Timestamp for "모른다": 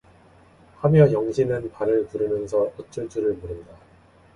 3.35-3.77